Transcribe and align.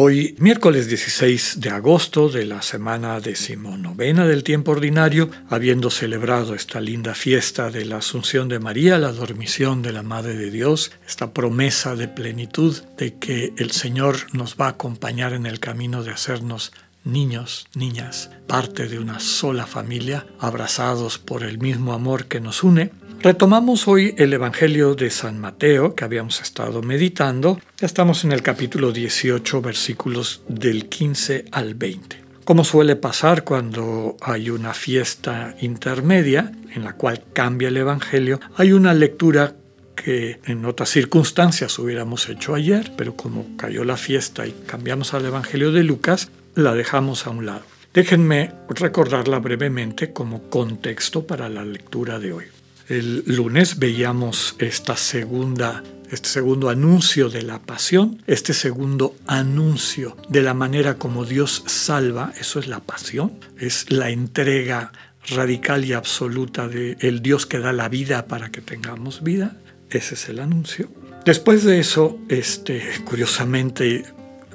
Hoy, 0.00 0.36
miércoles 0.38 0.86
16 0.86 1.60
de 1.60 1.70
agosto 1.70 2.28
de 2.28 2.44
la 2.44 2.62
semana 2.62 3.18
decimonovena 3.18 4.28
del 4.28 4.44
tiempo 4.44 4.70
ordinario, 4.70 5.28
habiendo 5.50 5.90
celebrado 5.90 6.54
esta 6.54 6.80
linda 6.80 7.16
fiesta 7.16 7.68
de 7.72 7.84
la 7.84 7.96
Asunción 7.96 8.48
de 8.48 8.60
María, 8.60 8.96
la 8.98 9.10
dormición 9.10 9.82
de 9.82 9.92
la 9.92 10.04
Madre 10.04 10.36
de 10.36 10.52
Dios, 10.52 10.92
esta 11.04 11.32
promesa 11.32 11.96
de 11.96 12.06
plenitud 12.06 12.80
de 12.96 13.14
que 13.14 13.52
el 13.56 13.72
Señor 13.72 14.18
nos 14.32 14.54
va 14.54 14.66
a 14.66 14.70
acompañar 14.78 15.32
en 15.32 15.46
el 15.46 15.58
camino 15.58 16.04
de 16.04 16.12
hacernos 16.12 16.70
niños, 17.02 17.66
niñas, 17.74 18.30
parte 18.46 18.86
de 18.86 19.00
una 19.00 19.18
sola 19.18 19.66
familia, 19.66 20.28
abrazados 20.38 21.18
por 21.18 21.42
el 21.42 21.58
mismo 21.58 21.92
amor 21.92 22.26
que 22.26 22.38
nos 22.38 22.62
une, 22.62 22.92
Retomamos 23.20 23.88
hoy 23.88 24.14
el 24.16 24.32
Evangelio 24.32 24.94
de 24.94 25.10
San 25.10 25.40
Mateo 25.40 25.96
que 25.96 26.04
habíamos 26.04 26.40
estado 26.40 26.82
meditando. 26.82 27.58
Estamos 27.80 28.22
en 28.22 28.30
el 28.30 28.42
capítulo 28.42 28.92
18, 28.92 29.60
versículos 29.60 30.42
del 30.46 30.88
15 30.88 31.46
al 31.50 31.74
20. 31.74 32.22
Como 32.44 32.62
suele 32.62 32.94
pasar 32.94 33.42
cuando 33.42 34.16
hay 34.20 34.50
una 34.50 34.72
fiesta 34.72 35.56
intermedia 35.60 36.52
en 36.72 36.84
la 36.84 36.92
cual 36.92 37.24
cambia 37.32 37.68
el 37.68 37.78
Evangelio, 37.78 38.38
hay 38.56 38.70
una 38.70 38.94
lectura 38.94 39.56
que 39.96 40.38
en 40.44 40.64
otras 40.64 40.88
circunstancias 40.90 41.76
hubiéramos 41.80 42.28
hecho 42.28 42.54
ayer, 42.54 42.92
pero 42.96 43.16
como 43.16 43.56
cayó 43.56 43.82
la 43.82 43.96
fiesta 43.96 44.46
y 44.46 44.52
cambiamos 44.64 45.12
al 45.12 45.26
Evangelio 45.26 45.72
de 45.72 45.82
Lucas, 45.82 46.30
la 46.54 46.72
dejamos 46.72 47.26
a 47.26 47.30
un 47.30 47.46
lado. 47.46 47.62
Déjenme 47.92 48.52
recordarla 48.68 49.40
brevemente 49.40 50.12
como 50.12 50.48
contexto 50.48 51.26
para 51.26 51.48
la 51.48 51.64
lectura 51.64 52.20
de 52.20 52.32
hoy. 52.32 52.44
El 52.88 53.22
lunes 53.26 53.78
veíamos 53.78 54.56
esta 54.58 54.96
segunda 54.96 55.82
este 56.10 56.28
segundo 56.28 56.70
anuncio 56.70 57.28
de 57.28 57.42
la 57.42 57.58
pasión, 57.58 58.22
este 58.26 58.54
segundo 58.54 59.14
anuncio 59.26 60.16
de 60.28 60.42
la 60.42 60.54
manera 60.54 60.94
como 60.94 61.26
Dios 61.26 61.62
salva, 61.66 62.32
eso 62.40 62.58
es 62.60 62.66
la 62.66 62.80
pasión, 62.80 63.38
es 63.58 63.90
la 63.90 64.08
entrega 64.08 64.92
radical 65.28 65.84
y 65.84 65.92
absoluta 65.92 66.66
del 66.68 66.96
el 67.00 67.20
Dios 67.20 67.44
que 67.44 67.58
da 67.58 67.72
la 67.72 67.88
vida 67.90 68.26
para 68.26 68.50
que 68.50 68.62
tengamos 68.62 69.22
vida, 69.22 69.56
ese 69.90 70.14
es 70.14 70.28
el 70.28 70.38
anuncio. 70.38 70.90
Después 71.24 71.64
de 71.64 71.78
eso, 71.78 72.18
este, 72.28 72.82
curiosamente, 73.04 74.04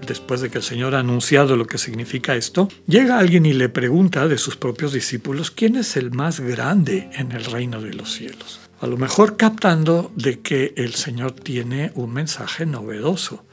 después 0.05 0.41
de 0.41 0.49
que 0.49 0.59
el 0.59 0.63
Señor 0.63 0.95
ha 0.95 0.99
anunciado 0.99 1.55
lo 1.55 1.67
que 1.67 1.77
significa 1.77 2.35
esto, 2.35 2.69
llega 2.87 3.19
alguien 3.19 3.45
y 3.45 3.53
le 3.53 3.69
pregunta 3.69 4.27
de 4.27 4.37
sus 4.37 4.55
propios 4.55 4.93
discípulos 4.93 5.51
quién 5.51 5.75
es 5.75 5.97
el 5.97 6.11
más 6.11 6.39
grande 6.39 7.09
en 7.13 7.31
el 7.31 7.45
reino 7.45 7.81
de 7.81 7.93
los 7.93 8.13
cielos. 8.13 8.59
A 8.79 8.87
lo 8.87 8.97
mejor 8.97 9.37
captando 9.37 10.11
de 10.15 10.39
que 10.39 10.73
el 10.75 10.93
Señor 10.93 11.31
tiene 11.31 11.91
un 11.95 12.13
mensaje 12.13 12.65
novedoso. 12.65 13.45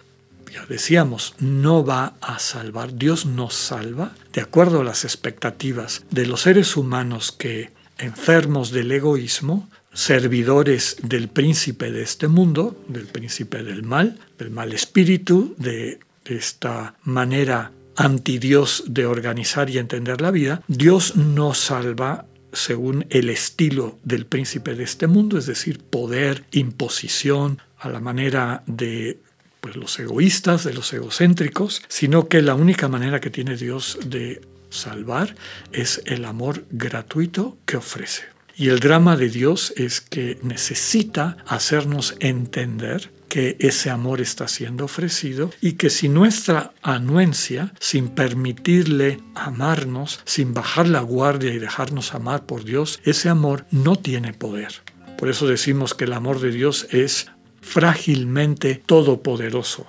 Ya 0.53 0.67
decíamos, 0.67 1.35
no 1.39 1.85
va 1.85 2.15
a 2.21 2.41
salvar, 2.41 2.97
Dios 2.97 3.27
nos 3.27 3.55
salva 3.55 4.13
de 4.33 4.41
acuerdo 4.41 4.81
a 4.81 4.85
las 4.85 5.05
expectativas 5.05 6.05
de 6.11 6.27
los 6.27 6.41
seres 6.41 6.77
humanos 6.77 7.31
que, 7.31 7.71
enfermos 7.99 8.73
del 8.73 8.91
egoísmo, 8.91 9.69
servidores 9.93 10.97
del 11.03 11.29
príncipe 11.29 11.91
de 11.91 12.03
este 12.03 12.29
mundo, 12.29 12.77
del 12.89 13.07
príncipe 13.07 13.63
del 13.63 13.83
mal, 13.83 14.19
del 14.39 14.51
mal 14.51 14.73
espíritu, 14.73 15.55
de 15.59 16.01
esta 16.37 16.95
manera 17.05 17.73
anti-Dios 17.97 18.85
de 18.87 19.07
organizar 19.07 19.69
y 19.71 19.79
entender 19.79 20.21
la 20.21 20.31
vida, 20.31 20.63
Dios 20.69 21.17
no 21.17 21.55
salva 21.55 22.27
según 22.53 23.07
el 23.11 23.31
estilo 23.31 23.99
del 24.03 24.27
príncipe 24.27 24.75
de 24.75 24.85
este 24.85 25.07
mundo, 25.07 25.39
es 25.39 25.47
decir, 25.47 25.79
poder, 25.79 26.45
imposición, 26.51 27.61
a 27.79 27.89
la 27.89 28.01
manera 28.01 28.63
de 28.67 29.21
pues, 29.61 29.77
los 29.77 29.99
egoístas, 29.99 30.65
de 30.65 30.75
los 30.75 30.93
egocéntricos, 30.93 31.83
sino 31.89 32.29
que 32.29 32.43
la 32.43 32.55
única 32.55 32.89
manera 32.89 33.21
que 33.21 33.31
tiene 33.31 33.57
Dios 33.57 33.99
de 34.05 34.41
salvar 34.69 35.35
es 35.73 36.03
el 36.07 36.25
amor 36.25 36.65
gratuito 36.71 37.57
que 37.67 37.77
ofrece. 37.77 38.23
Y 38.57 38.69
el 38.69 38.81
drama 38.81 39.17
de 39.17 39.31
Dios 39.31 39.73
es 39.77 40.01
que 40.01 40.39
necesita 40.43 41.39
hacernos 41.47 42.15
entender 42.21 43.11
que 43.31 43.57
ese 43.61 43.91
amor 43.91 44.21
está 44.21 44.49
siendo 44.49 44.85
ofrecido 44.85 45.51
y 45.63 45.75
que 45.75 45.89
si 45.89 46.09
nuestra 46.09 46.73
anuencia, 46.83 47.73
sin 47.79 48.09
permitirle 48.09 49.21
amarnos, 49.37 50.21
sin 50.27 50.53
bajar 50.53 50.89
la 50.89 51.01
guardia 51.01 51.55
y 51.55 51.61
dejarnos 51.61 52.13
amar 52.13 52.45
por 52.45 52.65
Dios, 52.65 53.01
ese 53.05 53.29
amor 53.29 53.67
no 53.71 53.95
tiene 53.97 54.35
poder. 54.35 54.73
Por 55.17 55.29
eso 55.31 55.47
decimos 55.47 55.95
que 55.95 56.05
el 56.05 56.13
amor 56.13 56.41
de 56.41 56.51
Dios 56.51 56.89
es 56.91 57.29
frágilmente 57.63 58.75
todopoderoso. 58.75 59.87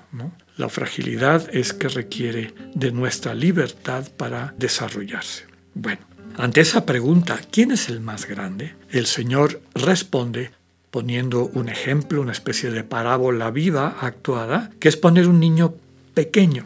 La 0.55 0.69
fragilidad 0.69 1.49
es 1.51 1.73
que 1.73 1.87
requiere 1.87 2.53
de 2.75 2.91
nuestra 2.91 3.33
libertad 3.33 4.07
para 4.17 4.53
desarrollarse. 4.57 5.45
Bueno, 5.73 6.01
ante 6.37 6.61
esa 6.61 6.85
pregunta, 6.85 7.39
¿quién 7.51 7.71
es 7.71 7.89
el 7.89 8.01
más 8.01 8.27
grande? 8.27 8.75
El 8.91 9.07
Señor 9.07 9.61
responde 9.73 10.51
poniendo 10.91 11.45
un 11.53 11.69
ejemplo, 11.69 12.21
una 12.21 12.33
especie 12.33 12.69
de 12.69 12.83
parábola 12.83 13.49
viva 13.49 13.97
actuada, 14.01 14.69
que 14.79 14.89
es 14.89 14.97
poner 14.97 15.27
un 15.27 15.39
niño 15.39 15.73
pequeño, 16.13 16.65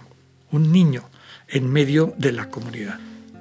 un 0.51 0.71
niño, 0.71 1.03
en 1.47 1.71
medio 1.71 2.13
de 2.17 2.31
la 2.31 2.49
comunidad. 2.49 2.99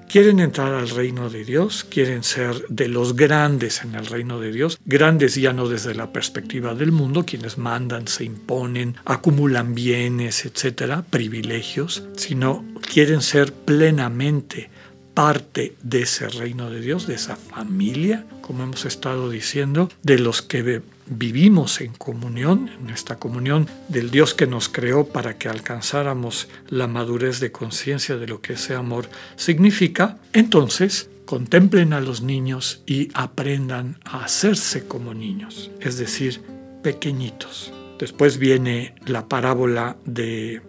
Quieren 0.08 0.38
entrar 0.38 0.74
al 0.74 0.90
reino 0.90 1.30
de 1.30 1.44
Dios, 1.44 1.82
quieren 1.82 2.22
ser 2.22 2.68
de 2.68 2.86
los 2.86 3.16
grandes 3.16 3.82
en 3.82 3.94
el 3.96 4.06
reino 4.06 4.38
de 4.38 4.52
Dios, 4.52 4.78
grandes 4.84 5.34
ya 5.34 5.52
no 5.52 5.66
desde 5.66 5.94
la 5.94 6.12
perspectiva 6.12 6.74
del 6.74 6.92
mundo, 6.92 7.24
quienes 7.24 7.58
mandan, 7.58 8.06
se 8.06 8.22
imponen, 8.24 8.94
acumulan 9.06 9.74
bienes, 9.74 10.44
etcétera, 10.44 11.04
privilegios, 11.08 12.04
sino 12.16 12.64
quieren 12.92 13.22
ser 13.22 13.52
plenamente 13.52 14.70
parte 15.14 15.76
de 15.82 16.02
ese 16.02 16.28
reino 16.28 16.70
de 16.70 16.80
Dios, 16.80 17.06
de 17.06 17.14
esa 17.14 17.36
familia, 17.36 18.26
como 18.42 18.64
hemos 18.64 18.84
estado 18.84 19.30
diciendo, 19.30 19.88
de 20.02 20.18
los 20.18 20.42
que 20.42 20.82
vivimos 21.06 21.80
en 21.80 21.92
comunión, 21.92 22.70
en 22.80 22.90
esta 22.90 23.16
comunión 23.16 23.68
del 23.88 24.10
Dios 24.10 24.34
que 24.34 24.46
nos 24.46 24.68
creó 24.68 25.06
para 25.06 25.38
que 25.38 25.48
alcanzáramos 25.48 26.48
la 26.68 26.88
madurez 26.88 27.40
de 27.40 27.52
conciencia 27.52 28.16
de 28.16 28.26
lo 28.26 28.40
que 28.40 28.54
ese 28.54 28.74
amor 28.74 29.08
significa, 29.36 30.18
entonces 30.32 31.08
contemplen 31.24 31.92
a 31.92 32.00
los 32.00 32.20
niños 32.22 32.82
y 32.86 33.08
aprendan 33.14 33.98
a 34.04 34.24
hacerse 34.24 34.86
como 34.86 35.14
niños, 35.14 35.70
es 35.80 35.96
decir, 35.96 36.42
pequeñitos. 36.82 37.72
Después 37.98 38.38
viene 38.38 38.94
la 39.06 39.28
parábola 39.28 39.96
de 40.04 40.60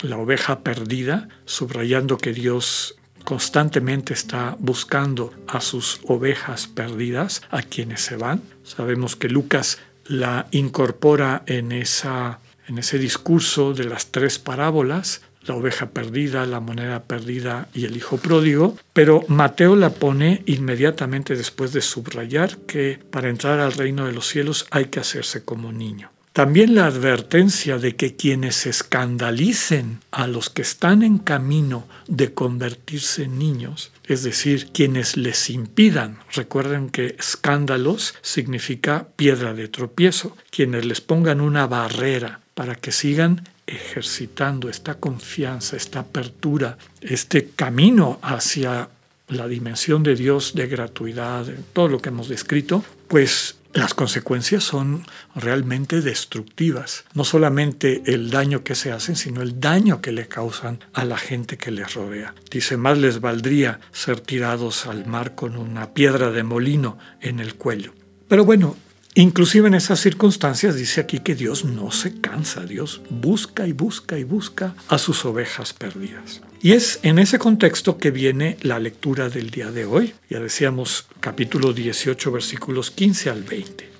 la 0.00 0.18
oveja 0.18 0.60
perdida, 0.60 1.28
subrayando 1.44 2.18
que 2.18 2.32
Dios 2.32 2.96
constantemente 3.26 4.14
está 4.14 4.56
buscando 4.60 5.34
a 5.48 5.60
sus 5.60 6.00
ovejas 6.06 6.68
perdidas, 6.68 7.42
a 7.50 7.62
quienes 7.62 8.00
se 8.00 8.16
van. 8.16 8.40
Sabemos 8.62 9.16
que 9.16 9.28
Lucas 9.28 9.78
la 10.06 10.46
incorpora 10.52 11.42
en, 11.46 11.72
esa, 11.72 12.38
en 12.68 12.78
ese 12.78 13.00
discurso 13.00 13.74
de 13.74 13.82
las 13.82 14.12
tres 14.12 14.38
parábolas, 14.38 15.22
la 15.42 15.56
oveja 15.56 15.90
perdida, 15.90 16.46
la 16.46 16.60
moneda 16.60 17.02
perdida 17.02 17.68
y 17.74 17.84
el 17.84 17.96
hijo 17.96 18.16
pródigo, 18.16 18.78
pero 18.92 19.24
Mateo 19.26 19.74
la 19.74 19.90
pone 19.90 20.44
inmediatamente 20.46 21.34
después 21.34 21.72
de 21.72 21.80
subrayar 21.80 22.56
que 22.58 23.00
para 23.10 23.28
entrar 23.28 23.58
al 23.58 23.72
reino 23.72 24.06
de 24.06 24.12
los 24.12 24.28
cielos 24.28 24.68
hay 24.70 24.84
que 24.84 25.00
hacerse 25.00 25.44
como 25.44 25.72
niño. 25.72 26.12
También 26.36 26.74
la 26.74 26.84
advertencia 26.84 27.78
de 27.78 27.96
que 27.96 28.14
quienes 28.14 28.66
escandalicen 28.66 30.00
a 30.10 30.26
los 30.26 30.50
que 30.50 30.60
están 30.60 31.02
en 31.02 31.16
camino 31.16 31.88
de 32.08 32.34
convertirse 32.34 33.22
en 33.22 33.38
niños, 33.38 33.90
es 34.04 34.22
decir, 34.22 34.68
quienes 34.74 35.16
les 35.16 35.48
impidan, 35.48 36.18
recuerden 36.34 36.90
que 36.90 37.16
escándalos 37.18 38.16
significa 38.20 39.08
piedra 39.16 39.54
de 39.54 39.68
tropiezo, 39.68 40.36
quienes 40.50 40.84
les 40.84 41.00
pongan 41.00 41.40
una 41.40 41.66
barrera 41.66 42.40
para 42.52 42.74
que 42.74 42.92
sigan 42.92 43.48
ejercitando 43.66 44.68
esta 44.68 44.96
confianza, 44.96 45.74
esta 45.74 46.00
apertura, 46.00 46.76
este 47.00 47.48
camino 47.56 48.18
hacia 48.20 48.90
la 49.28 49.48
dimensión 49.48 50.02
de 50.02 50.14
Dios 50.14 50.54
de 50.54 50.66
gratuidad, 50.66 51.46
todo 51.72 51.88
lo 51.88 52.00
que 52.00 52.10
hemos 52.10 52.28
descrito, 52.28 52.84
pues 53.08 53.56
las 53.72 53.92
consecuencias 53.92 54.64
son 54.64 55.04
realmente 55.34 56.00
destructivas. 56.00 57.04
No 57.12 57.24
solamente 57.24 58.02
el 58.06 58.30
daño 58.30 58.64
que 58.64 58.74
se 58.74 58.90
hacen, 58.90 59.16
sino 59.16 59.42
el 59.42 59.60
daño 59.60 60.00
que 60.00 60.12
le 60.12 60.28
causan 60.28 60.80
a 60.94 61.04
la 61.04 61.18
gente 61.18 61.58
que 61.58 61.70
les 61.70 61.92
rodea. 61.92 62.34
Dice, 62.50 62.78
más 62.78 62.96
les 62.96 63.20
valdría 63.20 63.80
ser 63.92 64.20
tirados 64.20 64.86
al 64.86 65.06
mar 65.06 65.34
con 65.34 65.56
una 65.56 65.92
piedra 65.92 66.30
de 66.30 66.42
molino 66.42 66.98
en 67.20 67.38
el 67.38 67.56
cuello. 67.56 67.92
Pero 68.28 68.44
bueno, 68.46 68.76
Inclusive 69.18 69.66
en 69.66 69.72
esas 69.72 69.98
circunstancias 70.00 70.76
dice 70.76 71.00
aquí 71.00 71.20
que 71.20 71.34
Dios 71.34 71.64
no 71.64 71.90
se 71.90 72.20
cansa, 72.20 72.66
Dios 72.66 73.00
busca 73.08 73.66
y 73.66 73.72
busca 73.72 74.18
y 74.18 74.24
busca 74.24 74.74
a 74.88 74.98
sus 74.98 75.24
ovejas 75.24 75.72
perdidas. 75.72 76.42
Y 76.60 76.72
es 76.72 77.00
en 77.02 77.18
ese 77.18 77.38
contexto 77.38 77.96
que 77.96 78.10
viene 78.10 78.58
la 78.60 78.78
lectura 78.78 79.30
del 79.30 79.48
día 79.48 79.70
de 79.70 79.86
hoy. 79.86 80.12
Ya 80.28 80.38
decíamos 80.38 81.06
capítulo 81.20 81.72
18 81.72 82.30
versículos 82.30 82.90
15 82.90 83.30
al 83.30 83.42
20. 83.42 83.90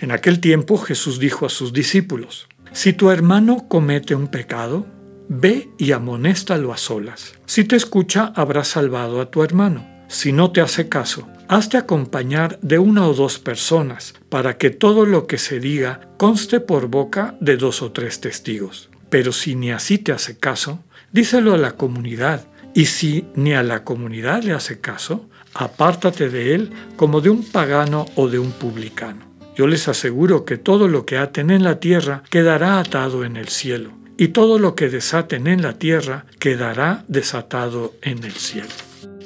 En 0.00 0.10
aquel 0.10 0.40
tiempo 0.40 0.76
Jesús 0.76 1.20
dijo 1.20 1.46
a 1.46 1.48
sus 1.48 1.72
discípulos, 1.72 2.48
Si 2.72 2.92
tu 2.92 3.10
hermano 3.10 3.68
comete 3.68 4.16
un 4.16 4.26
pecado, 4.26 4.88
ve 5.28 5.68
y 5.78 5.92
amonéstalo 5.92 6.72
a 6.72 6.78
solas. 6.78 7.34
Si 7.46 7.62
te 7.62 7.76
escucha, 7.76 8.32
habrás 8.34 8.66
salvado 8.66 9.20
a 9.20 9.30
tu 9.30 9.44
hermano. 9.44 9.86
Si 10.08 10.32
no 10.32 10.50
te 10.50 10.60
hace 10.60 10.88
caso, 10.88 11.28
hazte 11.48 11.76
acompañar 11.76 12.58
de 12.62 12.78
una 12.78 13.06
o 13.06 13.14
dos 13.14 13.38
personas, 13.38 14.14
para 14.28 14.58
que 14.58 14.70
todo 14.70 15.06
lo 15.06 15.26
que 15.26 15.38
se 15.38 15.60
diga 15.60 16.08
conste 16.16 16.60
por 16.60 16.88
boca 16.88 17.36
de 17.40 17.56
dos 17.56 17.82
o 17.82 17.92
tres 17.92 18.20
testigos. 18.20 18.90
Pero 19.10 19.32
si 19.32 19.54
ni 19.54 19.70
así 19.70 19.98
te 19.98 20.12
hace 20.12 20.38
caso, 20.38 20.82
díselo 21.12 21.54
a 21.54 21.58
la 21.58 21.72
comunidad, 21.72 22.46
y 22.74 22.86
si 22.86 23.26
ni 23.34 23.52
a 23.52 23.62
la 23.62 23.84
comunidad 23.84 24.42
le 24.42 24.52
hace 24.52 24.80
caso, 24.80 25.28
apártate 25.54 26.30
de 26.30 26.54
él 26.54 26.70
como 26.96 27.20
de 27.20 27.30
un 27.30 27.44
pagano 27.44 28.06
o 28.14 28.28
de 28.28 28.38
un 28.38 28.52
publicano. 28.52 29.30
Yo 29.54 29.66
les 29.66 29.88
aseguro 29.88 30.46
que 30.46 30.56
todo 30.56 30.88
lo 30.88 31.04
que 31.04 31.18
aten 31.18 31.50
en 31.50 31.62
la 31.62 31.78
tierra 31.78 32.22
quedará 32.30 32.78
atado 32.78 33.24
en 33.24 33.36
el 33.36 33.48
cielo, 33.48 33.92
y 34.16 34.28
todo 34.28 34.58
lo 34.58 34.74
que 34.74 34.88
desaten 34.88 35.46
en 35.46 35.62
la 35.62 35.74
tierra 35.74 36.24
quedará 36.38 37.04
desatado 37.08 37.94
en 38.00 38.24
el 38.24 38.32
cielo. 38.32 38.70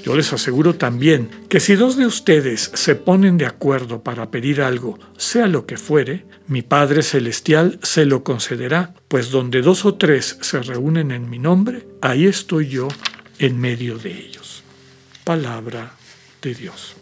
Yo 0.06 0.14
les 0.14 0.32
aseguro 0.32 0.76
también 0.76 1.29
que 1.49 1.58
si 1.58 1.75
dos 1.75 1.97
de 1.97 2.06
ustedes 2.06 2.70
se 2.75 2.94
ponen 2.94 3.38
de 3.38 3.47
acuerdo 3.47 4.05
para 4.05 4.31
pedir 4.31 4.62
algo, 4.62 5.00
sea 5.17 5.49
lo 5.49 5.67
que 5.67 5.76
fuere, 5.76 6.26
mi 6.47 6.62
Padre 6.62 7.03
Celestial 7.03 7.81
se 7.82 8.06
lo 8.06 8.23
concederá, 8.23 8.94
pues 9.08 9.32
donde 9.32 9.62
dos 9.62 9.85
o 9.85 9.97
tres 9.97 10.38
se 10.43 10.62
reúnen 10.62 11.11
en 11.11 11.29
mi 11.29 11.41
nombre, 11.41 11.88
ahí 12.03 12.26
estoy 12.26 12.69
yo 12.69 12.87
en 13.41 13.58
medio 13.58 13.99
de 13.99 14.12
ellos. 14.12 14.62
Palabra 15.25 15.97
de 16.41 16.55
Dios. 16.55 16.94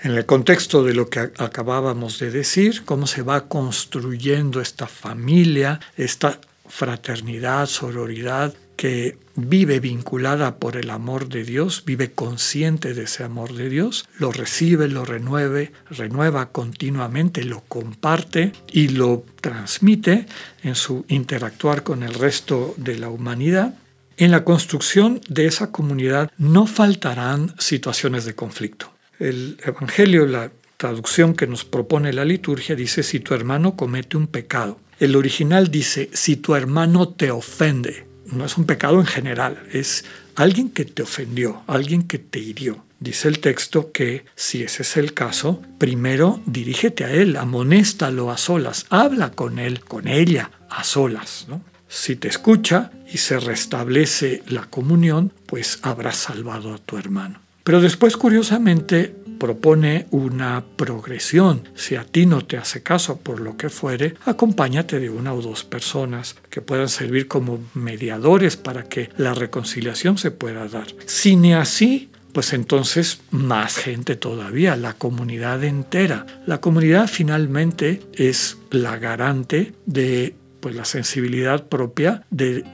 En 0.00 0.10
el 0.10 0.26
contexto 0.26 0.82
de 0.82 0.94
lo 0.94 1.08
que 1.08 1.20
acabábamos 1.20 2.18
de 2.18 2.32
decir, 2.32 2.84
cómo 2.84 3.06
se 3.06 3.22
va 3.22 3.46
construyendo 3.46 4.60
esta 4.60 4.88
familia, 4.88 5.78
esta 5.96 6.40
fraternidad, 6.68 7.66
sororidad, 7.66 8.56
que 8.76 9.18
vive 9.34 9.80
vinculada 9.80 10.56
por 10.56 10.76
el 10.76 10.90
amor 10.90 11.28
de 11.28 11.44
Dios, 11.44 11.82
vive 11.84 12.12
consciente 12.12 12.94
de 12.94 13.04
ese 13.04 13.24
amor 13.24 13.52
de 13.54 13.68
Dios, 13.68 14.06
lo 14.18 14.32
recibe, 14.32 14.88
lo 14.88 15.04
renueve, 15.04 15.72
renueva 15.90 16.50
continuamente, 16.50 17.44
lo 17.44 17.60
comparte 17.62 18.52
y 18.70 18.88
lo 18.88 19.24
transmite 19.40 20.26
en 20.62 20.74
su 20.74 21.04
interactuar 21.08 21.82
con 21.82 22.02
el 22.02 22.14
resto 22.14 22.74
de 22.76 22.98
la 22.98 23.08
humanidad. 23.08 23.74
En 24.18 24.30
la 24.30 24.44
construcción 24.44 25.20
de 25.28 25.46
esa 25.46 25.70
comunidad 25.70 26.30
no 26.38 26.66
faltarán 26.66 27.54
situaciones 27.58 28.24
de 28.24 28.34
conflicto. 28.34 28.92
El 29.18 29.58
Evangelio, 29.64 30.26
la 30.26 30.50
traducción 30.76 31.34
que 31.34 31.46
nos 31.46 31.64
propone 31.64 32.12
la 32.12 32.24
liturgia, 32.24 32.74
dice, 32.74 33.02
si 33.02 33.20
tu 33.20 33.34
hermano 33.34 33.76
comete 33.76 34.16
un 34.16 34.26
pecado. 34.26 34.78
El 34.98 35.16
original 35.16 35.70
dice, 35.70 36.08
si 36.14 36.36
tu 36.36 36.54
hermano 36.54 37.10
te 37.10 37.30
ofende 37.30 38.05
no 38.32 38.44
es 38.44 38.56
un 38.56 38.66
pecado 38.66 39.00
en 39.00 39.06
general, 39.06 39.62
es 39.72 40.04
alguien 40.34 40.70
que 40.70 40.84
te 40.84 41.02
ofendió, 41.02 41.62
alguien 41.66 42.02
que 42.02 42.18
te 42.18 42.38
hirió. 42.38 42.84
Dice 42.98 43.28
el 43.28 43.40
texto 43.40 43.92
que 43.92 44.24
si 44.34 44.62
ese 44.62 44.82
es 44.82 44.96
el 44.96 45.12
caso, 45.12 45.62
primero 45.78 46.40
dirígete 46.46 47.04
a 47.04 47.12
él, 47.12 47.36
amonéstalo 47.36 48.30
a 48.30 48.38
solas, 48.38 48.86
habla 48.88 49.32
con 49.32 49.58
él, 49.58 49.80
con 49.80 50.08
ella, 50.08 50.50
a 50.70 50.82
solas. 50.82 51.46
Si 51.88 52.16
te 52.16 52.28
escucha 52.28 52.90
y 53.12 53.18
se 53.18 53.38
restablece 53.38 54.42
la 54.48 54.62
comunión, 54.62 55.32
pues 55.46 55.78
habrás 55.82 56.16
salvado 56.16 56.74
a 56.74 56.78
tu 56.78 56.96
hermano. 56.96 57.40
Pero 57.62 57.80
después, 57.80 58.16
curiosamente, 58.16 59.14
propone 59.38 60.06
una 60.10 60.64
progresión. 60.76 61.68
Si 61.74 61.96
a 61.96 62.04
ti 62.04 62.26
no 62.26 62.44
te 62.44 62.56
hace 62.56 62.82
caso 62.82 63.18
por 63.18 63.40
lo 63.40 63.56
que 63.56 63.70
fuere, 63.70 64.14
acompáñate 64.24 65.00
de 65.00 65.10
una 65.10 65.34
o 65.34 65.42
dos 65.42 65.64
personas 65.64 66.36
que 66.50 66.62
puedan 66.62 66.88
servir 66.88 67.28
como 67.28 67.60
mediadores 67.74 68.56
para 68.56 68.84
que 68.84 69.10
la 69.16 69.34
reconciliación 69.34 70.18
se 70.18 70.30
pueda 70.30 70.68
dar. 70.68 70.86
Si 71.06 71.36
ni 71.36 71.54
así, 71.54 72.10
pues 72.32 72.52
entonces 72.52 73.20
más 73.30 73.76
gente 73.76 74.14
todavía, 74.14 74.76
la 74.76 74.92
comunidad 74.92 75.64
entera. 75.64 76.26
La 76.46 76.60
comunidad 76.60 77.08
finalmente 77.08 78.02
es 78.12 78.58
la 78.70 78.98
garante 78.98 79.72
de 79.86 80.34
pues, 80.60 80.74
la 80.74 80.84
sensibilidad 80.84 81.66
propia 81.66 82.26
del 82.28 82.64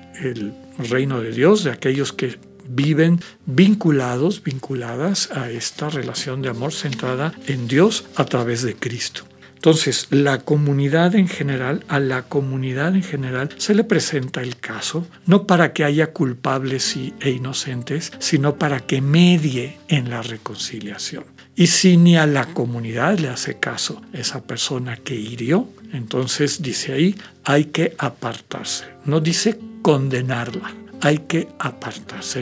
reino 0.79 1.21
de 1.21 1.31
Dios, 1.31 1.63
de 1.63 1.71
aquellos 1.71 2.13
que 2.13 2.39
viven 2.69 3.21
vinculados, 3.47 4.43
vinculadas 4.43 5.31
a 5.33 5.51
esta 5.51 5.91
relación 5.91 6.43
de 6.43 6.51
amor 6.51 6.73
centrada 6.73 7.33
en 7.47 7.69
Dios 7.69 8.05
a 8.17 8.25
través 8.25 8.63
de 8.63 8.75
Cristo. 8.75 9.25
Entonces, 9.63 10.09
la 10.11 10.41
comunidad 10.41 11.15
en 11.15 11.29
general, 11.29 11.85
a 11.87 12.01
la 12.01 12.23
comunidad 12.23 12.97
en 12.97 13.05
general 13.05 13.49
se 13.59 13.77
le 13.77 13.85
presenta 13.85 14.43
el 14.43 14.57
caso, 14.57 15.07
no 15.25 15.47
para 15.47 15.73
que 15.73 15.85
haya 15.85 16.13
culpables 16.13 16.97
e 17.21 17.31
inocentes, 17.31 18.11
sino 18.19 18.57
para 18.57 18.81
que 18.81 19.01
medie 19.01 19.79
en 19.87 20.11
la 20.11 20.21
reconciliación. 20.21 21.27
Y 21.55 21.69
si 21.69 21.97
ni 21.97 22.17
a 22.17 22.27
la 22.27 22.47
comunidad 22.47 23.21
le 23.21 23.29
hace 23.29 23.61
caso 23.61 24.03
esa 24.13 24.43
persona 24.43 24.97
que 24.97 25.15
hirió, 25.15 25.69
entonces 25.93 26.61
dice 26.61 26.95
ahí, 26.95 27.15
hay 27.45 27.67
que 27.67 27.95
apartarse. 27.99 28.87
No 29.05 29.21
dice 29.21 29.61
condenarla, 29.83 30.75
hay 31.03 31.19
que 31.19 31.49
apartarse, 31.59 32.39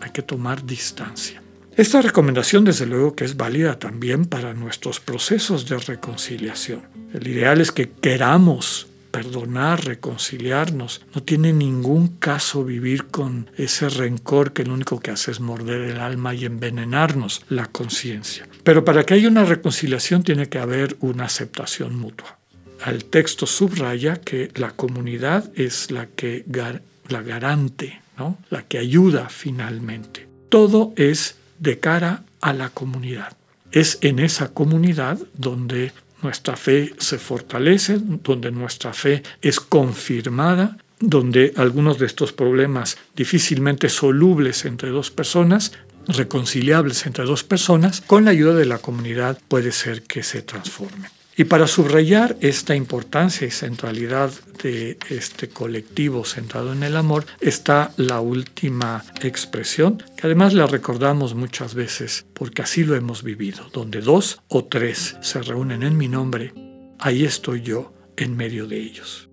hay 0.00 0.10
que, 0.10 0.22
tomar 0.22 0.64
distancia. 0.64 1.42
Esta 1.76 2.00
recomendación 2.00 2.64
desde 2.64 2.86
luego 2.86 3.14
que 3.14 3.24
es 3.24 3.36
válida 3.36 3.78
también 3.78 4.24
para 4.24 4.54
nuestros 4.54 5.00
procesos 5.00 5.68
de 5.68 5.78
reconciliación. 5.78 6.82
El 7.12 7.28
ideal 7.28 7.60
es 7.60 7.70
que 7.72 7.90
queramos 7.90 8.86
perdonar, 9.10 9.84
reconciliarnos. 9.84 11.02
No 11.14 11.22
tiene 11.22 11.52
ningún 11.52 12.08
caso 12.08 12.64
vivir 12.64 13.06
con 13.06 13.50
ese 13.56 13.88
rencor 13.90 14.52
que 14.54 14.64
lo 14.64 14.74
único 14.74 15.00
que 15.00 15.10
hace 15.10 15.30
es 15.30 15.40
morder 15.40 15.82
el 15.82 16.00
alma 16.00 16.34
y 16.34 16.46
envenenarnos 16.46 17.44
la 17.50 17.66
conciencia. 17.66 18.48
Pero 18.64 18.84
para 18.84 19.04
que 19.04 19.14
haya 19.14 19.28
una 19.28 19.44
reconciliación 19.44 20.22
tiene 20.22 20.48
que 20.48 20.58
haber 20.58 20.96
una 21.00 21.24
aceptación 21.24 21.96
mutua. 21.98 22.38
Al 22.82 23.04
texto 23.04 23.46
subraya 23.46 24.16
que 24.16 24.50
la 24.54 24.70
comunidad 24.70 25.50
es 25.54 25.90
la 25.90 26.06
que 26.06 26.44
la 27.10 27.22
garante, 27.22 28.00
¿no? 28.18 28.38
la 28.50 28.62
que 28.62 28.78
ayuda 28.78 29.28
finalmente. 29.28 30.28
Todo 30.48 30.92
es 30.96 31.36
de 31.58 31.78
cara 31.78 32.24
a 32.40 32.52
la 32.52 32.70
comunidad. 32.70 33.36
Es 33.72 33.98
en 34.00 34.18
esa 34.18 34.52
comunidad 34.52 35.18
donde 35.34 35.92
nuestra 36.22 36.56
fe 36.56 36.94
se 36.98 37.18
fortalece, 37.18 37.98
donde 38.00 38.50
nuestra 38.50 38.92
fe 38.92 39.22
es 39.40 39.60
confirmada, 39.60 40.76
donde 40.98 41.54
algunos 41.56 41.98
de 41.98 42.06
estos 42.06 42.32
problemas 42.32 42.98
difícilmente 43.16 43.88
solubles 43.88 44.64
entre 44.64 44.90
dos 44.90 45.10
personas, 45.10 45.72
reconciliables 46.06 47.06
entre 47.06 47.24
dos 47.24 47.44
personas, 47.44 48.02
con 48.06 48.24
la 48.24 48.32
ayuda 48.32 48.54
de 48.54 48.66
la 48.66 48.78
comunidad 48.78 49.38
puede 49.48 49.72
ser 49.72 50.02
que 50.02 50.22
se 50.22 50.42
transformen. 50.42 51.10
Y 51.40 51.44
para 51.44 51.66
subrayar 51.66 52.36
esta 52.42 52.76
importancia 52.76 53.46
y 53.46 53.50
centralidad 53.50 54.30
de 54.62 54.98
este 55.08 55.48
colectivo 55.48 56.22
centrado 56.26 56.74
en 56.74 56.82
el 56.82 56.98
amor 56.98 57.24
está 57.40 57.94
la 57.96 58.20
última 58.20 59.02
expresión, 59.22 60.04
que 60.18 60.26
además 60.26 60.52
la 60.52 60.66
recordamos 60.66 61.34
muchas 61.34 61.74
veces 61.74 62.26
porque 62.34 62.60
así 62.60 62.84
lo 62.84 62.94
hemos 62.94 63.22
vivido, 63.22 63.70
donde 63.72 64.02
dos 64.02 64.42
o 64.48 64.66
tres 64.66 65.16
se 65.22 65.40
reúnen 65.40 65.82
en 65.82 65.96
mi 65.96 66.08
nombre, 66.08 66.52
ahí 66.98 67.24
estoy 67.24 67.62
yo 67.62 67.94
en 68.18 68.36
medio 68.36 68.66
de 68.66 68.76
ellos. 68.76 69.30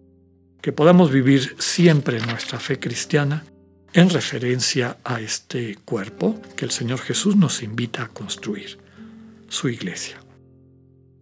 Que 0.62 0.72
podamos 0.72 1.12
vivir 1.12 1.58
siempre 1.60 2.22
nuestra 2.22 2.58
fe 2.62 2.80
cristiana 2.80 3.44
en 3.92 4.10
referencia 4.10 4.96
a 5.04 5.20
este 5.20 5.76
cuerpo 5.84 6.42
que 6.56 6.64
el 6.64 6.72
Señor 6.72 7.00
Jesús 7.00 7.36
nos 7.36 7.62
invita 7.64 8.04
a 8.04 8.08
construir, 8.08 8.78
su 9.50 9.68
iglesia. 9.68 10.22